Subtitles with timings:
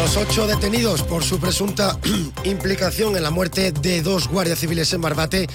[0.00, 1.98] Los ocho detenidos por su presunta
[2.44, 5.46] implicación en la muerte de dos guardias civiles en Barbate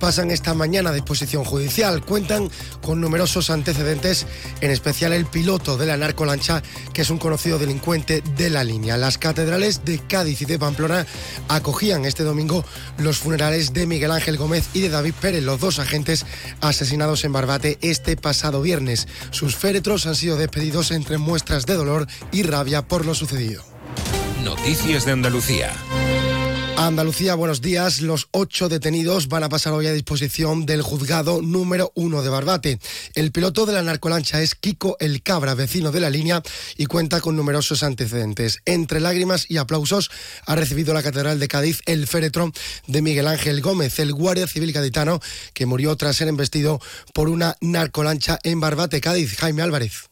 [0.00, 2.02] pasan esta mañana a disposición judicial.
[2.02, 2.50] Cuentan
[2.80, 4.26] con numerosos antecedentes,
[4.62, 6.62] en especial el piloto de la narcolancha,
[6.94, 8.96] que es un conocido delincuente de la línea.
[8.96, 11.06] Las catedrales de Cádiz y de Pamplona
[11.48, 12.64] acogían este domingo
[12.96, 16.24] los funerales de Miguel Ángel Gómez y de David Pérez, los dos agentes
[16.62, 19.08] asesinados en Barbate este pasado viernes.
[19.30, 23.69] Sus féretros han sido despedidos entre muestras de dolor y rabia por lo sucedido.
[24.44, 25.72] Noticias de Andalucía.
[26.78, 28.00] Andalucía, buenos días.
[28.00, 32.78] Los ocho detenidos van a pasar hoy a disposición del juzgado número uno de Barbate.
[33.14, 36.42] El piloto de la narcolancha es Kiko El Cabra, vecino de la línea,
[36.78, 38.60] y cuenta con numerosos antecedentes.
[38.64, 40.10] Entre lágrimas y aplausos
[40.46, 42.50] ha recibido la Catedral de Cádiz el féretro
[42.86, 45.20] de Miguel Ángel Gómez, el guardia civil gaditano
[45.52, 46.80] que murió tras ser embestido
[47.12, 49.36] por una narcolancha en Barbate, Cádiz.
[49.36, 50.09] Jaime Álvarez.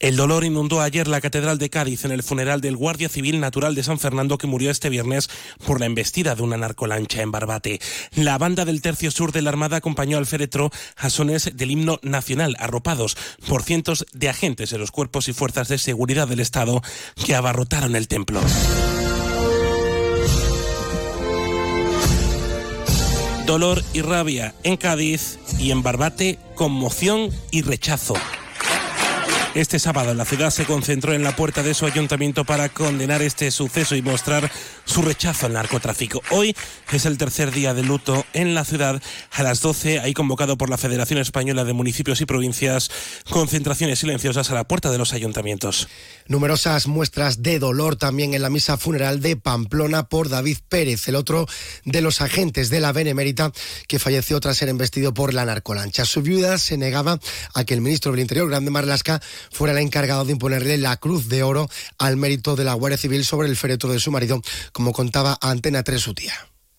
[0.00, 3.74] El dolor inundó ayer la Catedral de Cádiz en el funeral del Guardia Civil Natural
[3.74, 5.28] de San Fernando que murió este viernes
[5.66, 7.80] por la embestida de una narcolancha en Barbate.
[8.14, 11.98] La banda del Tercio Sur de la Armada acompañó al féretro a sones del himno
[12.02, 13.16] nacional, arropados
[13.48, 16.80] por cientos de agentes de los cuerpos y fuerzas de seguridad del Estado
[17.26, 18.40] que abarrotaron el templo.
[23.46, 28.14] Dolor y rabia en Cádiz y en Barbate, conmoción y rechazo.
[29.54, 33.50] Este sábado la ciudad se concentró en la puerta de su ayuntamiento para condenar este
[33.50, 34.50] suceso y mostrar
[34.84, 36.22] su rechazo al narcotráfico.
[36.30, 36.54] Hoy
[36.92, 39.02] es el tercer día de luto en la ciudad.
[39.32, 42.90] A las 12 hay convocado por la Federación Española de Municipios y Provincias
[43.30, 45.88] concentraciones silenciosas a la puerta de los ayuntamientos.
[46.26, 51.16] Numerosas muestras de dolor también en la misa funeral de Pamplona por David Pérez, el
[51.16, 51.46] otro
[51.84, 53.50] de los agentes de la Benemérita
[53.88, 56.04] que falleció tras ser embestido por la narcolancha.
[56.04, 57.18] Su viuda se negaba
[57.54, 61.28] a que el ministro del Interior, Grande Marlasca, fuera el encargado de imponerle la Cruz
[61.28, 61.68] de Oro
[61.98, 64.40] al mérito de la Guardia Civil sobre el féretro de su marido,
[64.72, 66.34] como contaba Antena 3 su tía.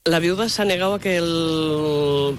[0.05, 2.37] La viuda se ha negado a que, el,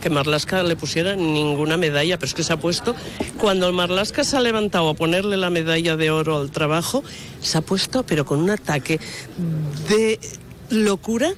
[0.00, 2.94] que Marlasca le pusiera ninguna medalla, pero es que se ha puesto.
[3.36, 7.02] Cuando el Marlasca se ha levantado a ponerle la medalla de oro al trabajo,
[7.40, 9.00] se ha puesto, pero con un ataque
[9.88, 10.20] de
[10.70, 11.34] locura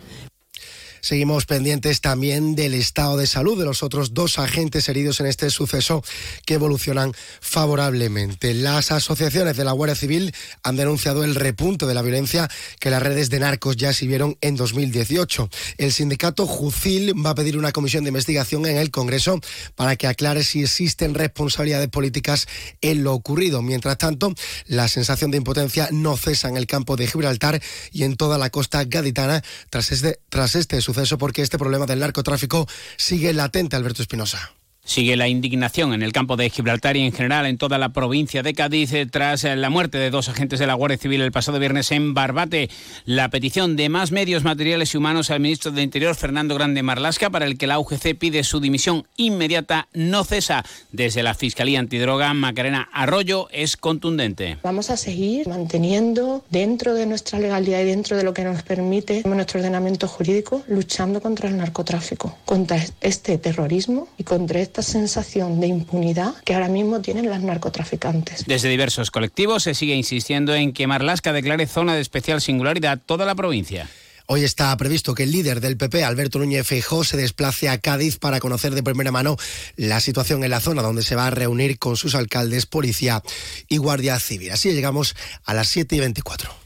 [1.07, 5.51] Seguimos pendientes también del estado de salud de los otros dos agentes heridos en este
[5.51, 6.03] suceso
[6.45, 8.55] que evolucionan favorablemente.
[8.55, 10.35] Las asociaciones de la Guardia Civil
[10.65, 12.51] han denunciado el repunte de la violencia
[12.81, 15.49] que las redes de narcos ya exhibieron en 2018.
[15.79, 19.39] El sindicato Jucil va a pedir una comisión de investigación en el Congreso
[19.77, 22.49] para que aclare si existen responsabilidades políticas
[22.81, 23.63] en lo ocurrido.
[23.63, 24.35] Mientras tanto,
[24.67, 27.63] la sensación de impotencia no cesa en el campo de Gibraltar
[27.93, 32.01] y en toda la costa gaditana tras este, tras este suceso porque este problema del
[32.01, 34.56] narcotráfico sigue latente, Alberto Espinosa.
[34.87, 38.45] Sigue la indignación en el campo de Gibraltar y en general en toda la provincia
[38.45, 41.91] de Cádiz tras la muerte de dos agentes de la Guardia Civil el pasado viernes
[41.91, 42.71] en Barbate.
[43.05, 47.31] La petición de más medios materiales y humanos al ministro de Interior Fernando Grande Marlasca
[47.31, 50.65] para el que la UGC pide su dimisión inmediata no cesa.
[50.93, 54.59] Desde la Fiscalía Antidroga, Macarena Arroyo es contundente.
[54.63, 59.25] Vamos a seguir manteniendo dentro de nuestra legalidad y dentro de lo que nos permite
[59.25, 65.59] nuestro ordenamiento jurídico luchando contra el narcotráfico, contra este terrorismo y contra este esta sensación
[65.59, 68.45] de impunidad que ahora mismo tienen las narcotraficantes.
[68.47, 73.25] Desde diversos colectivos se sigue insistiendo en que Marlasca declare zona de especial singularidad toda
[73.25, 73.89] la provincia.
[74.27, 78.19] Hoy está previsto que el líder del PP, Alberto Núñez Feijóo, se desplace a Cádiz
[78.19, 79.39] para conocer de primera mano
[79.77, 83.23] la situación en la zona donde se va a reunir con sus alcaldes, policía
[83.69, 84.51] y guardia civil.
[84.51, 85.17] Así llegamos
[85.47, 86.66] a las 7 y 24.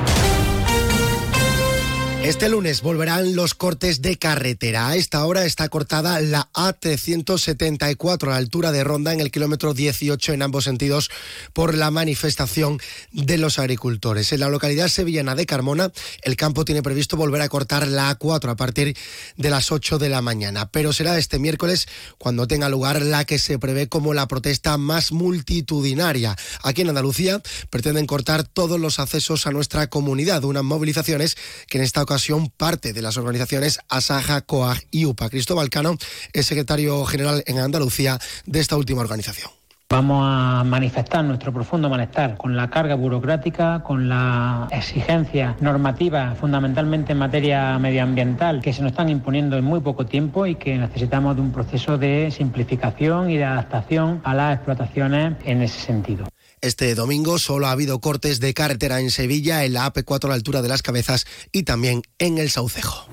[2.23, 4.89] Este lunes volverán los cortes de carretera.
[4.89, 10.33] A esta hora está cortada la AT174 a altura de Ronda en el kilómetro 18
[10.33, 11.09] en ambos sentidos
[11.53, 12.79] por la manifestación
[13.11, 14.31] de los agricultores.
[14.33, 15.91] En la localidad sevillana de Carmona,
[16.21, 18.95] el campo tiene previsto volver a cortar la A4 a partir
[19.35, 21.87] de las 8 de la mañana, pero será este miércoles
[22.19, 26.35] cuando tenga lugar la que se prevé como la protesta más multitudinaria.
[26.61, 27.41] Aquí en Andalucía
[27.71, 31.35] pretenden cortar todos los accesos a nuestra comunidad, unas movilizaciones
[31.67, 32.10] que en esta ocasión
[32.57, 35.29] parte de las organizaciones Asaja, COAG y UPA.
[35.29, 35.95] Cristóbal Cano
[36.33, 39.51] es secretario general en Andalucía de esta última organización.
[39.89, 47.11] Vamos a manifestar nuestro profundo malestar con la carga burocrática, con la exigencia normativa, fundamentalmente
[47.11, 51.35] en materia medioambiental, que se nos están imponiendo en muy poco tiempo y que necesitamos
[51.35, 56.25] de un proceso de simplificación y de adaptación a las explotaciones en ese sentido.
[56.61, 60.35] Este domingo solo ha habido cortes de carretera en Sevilla, en la AP4 a la
[60.35, 63.07] altura de las cabezas y también en el Saucejo.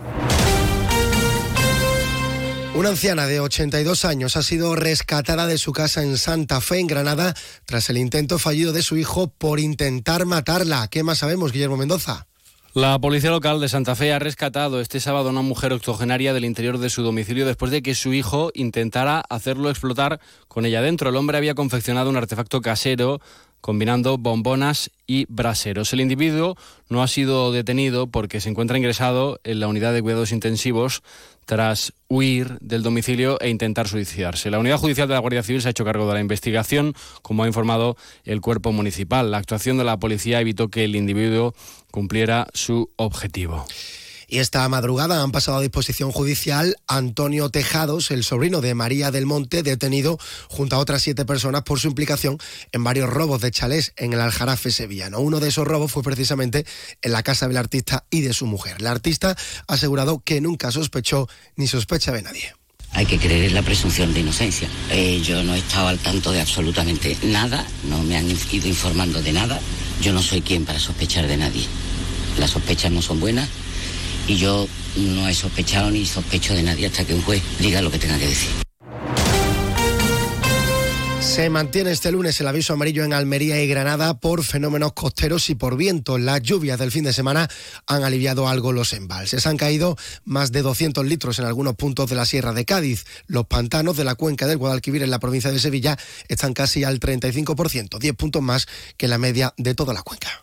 [2.74, 6.88] Una anciana de 82 años ha sido rescatada de su casa en Santa Fe, en
[6.88, 7.34] Granada,
[7.64, 10.86] tras el intento fallido de su hijo por intentar matarla.
[10.88, 12.26] ¿Qué más sabemos, Guillermo Mendoza?
[12.78, 16.44] La policía local de Santa Fe ha rescatado este sábado a una mujer octogenaria del
[16.44, 21.10] interior de su domicilio después de que su hijo intentara hacerlo explotar con ella dentro.
[21.10, 23.20] El hombre había confeccionado un artefacto casero
[23.60, 25.92] combinando bombonas y braseros.
[25.92, 26.56] El individuo
[26.88, 31.02] no ha sido detenido porque se encuentra ingresado en la unidad de cuidados intensivos
[31.46, 34.50] tras huir del domicilio e intentar suicidarse.
[34.50, 37.42] La unidad judicial de la Guardia Civil se ha hecho cargo de la investigación, como
[37.42, 39.30] ha informado el cuerpo municipal.
[39.30, 41.54] La actuación de la policía evitó que el individuo
[41.90, 43.64] cumpliera su objetivo.
[44.30, 49.24] Y esta madrugada han pasado a disposición judicial Antonio Tejados, el sobrino de María del
[49.24, 52.36] Monte, detenido junto a otras siete personas por su implicación
[52.72, 55.20] en varios robos de chalés en el Aljarafe sevillano.
[55.20, 56.66] Uno de esos robos fue precisamente
[57.00, 58.76] en la casa del artista y de su mujer.
[58.80, 59.34] El artista
[59.66, 61.26] ha asegurado que nunca sospechó
[61.56, 62.54] ni sospecha de nadie.
[62.92, 64.68] Hay que creer en la presunción de inocencia.
[64.90, 69.22] Eh, yo no he estado al tanto de absolutamente nada, no me han ido informando
[69.22, 69.58] de nada.
[70.02, 71.66] Yo no soy quien para sospechar de nadie.
[72.38, 73.48] Las sospechas no son buenas
[74.28, 77.90] y yo no he sospechado ni sospecho de nadie hasta que un juez diga lo
[77.90, 78.50] que tenga que decir.
[81.20, 85.54] Se mantiene este lunes el aviso amarillo en Almería y Granada por fenómenos costeros y
[85.54, 86.18] por viento.
[86.18, 87.48] Las lluvias del fin de semana
[87.86, 89.46] han aliviado algo los embalses.
[89.46, 93.04] Han caído más de 200 litros en algunos puntos de la Sierra de Cádiz.
[93.26, 95.96] Los pantanos de la cuenca del Guadalquivir en la provincia de Sevilla
[96.28, 98.66] están casi al 35%, 10 puntos más
[98.96, 100.42] que la media de toda la cuenca.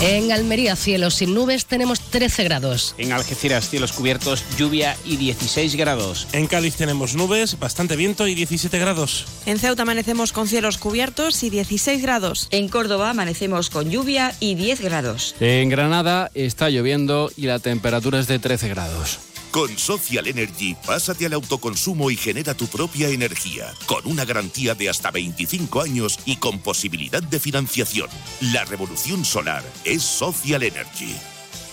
[0.00, 2.94] En Almería, cielos sin nubes, tenemos 13 grados.
[2.98, 6.28] En Algeciras, cielos cubiertos, lluvia y 16 grados.
[6.30, 9.26] En Cádiz tenemos nubes, bastante viento y 17 grados.
[9.44, 12.46] En Ceuta amanecemos con cielos cubiertos y 16 grados.
[12.52, 15.34] En Córdoba amanecemos con lluvia y 10 grados.
[15.40, 19.18] En Granada está lloviendo y la temperatura es de 13 grados.
[19.50, 24.88] Con Social Energy, pásate al autoconsumo y genera tu propia energía, con una garantía de
[24.88, 28.08] hasta 25 años y con posibilidad de financiación.
[28.52, 31.14] La revolución solar es Social Energy.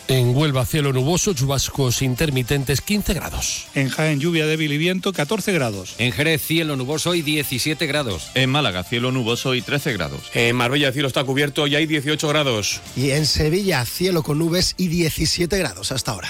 [0.07, 3.65] En Huelva, cielo nuboso, chubascos intermitentes, 15 grados.
[3.73, 5.95] En Jaén, lluvia débil y viento, 14 grados.
[5.97, 8.29] En Jerez, cielo nuboso y 17 grados.
[8.35, 10.21] En Málaga, cielo nuboso y 13 grados.
[10.35, 12.81] En Marbella, cielo está cbiérto y hay 18 grados.
[12.95, 16.29] Y en Sevilla, cielo con nubes y 17 grados hasta ahora.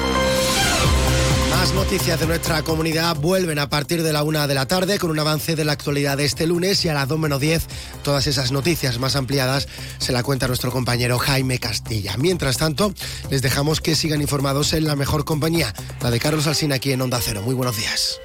[1.75, 5.19] Noticias de nuestra comunidad vuelven a partir de la una de la tarde con un
[5.19, 7.65] avance de la actualidad de este lunes y a las 2 menos 10
[8.03, 12.17] todas esas noticias más ampliadas se la cuenta nuestro compañero Jaime Castilla.
[12.17, 12.93] Mientras tanto,
[13.29, 17.01] les dejamos que sigan informados en la mejor compañía, la de Carlos Alsina aquí en
[17.01, 17.41] Onda Cero.
[17.41, 18.19] Muy buenos días.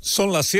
[0.00, 0.54] Son las 7.